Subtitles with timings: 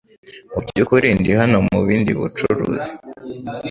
[0.51, 2.89] Mubyukuri ndi hano mubindi bucuruzi.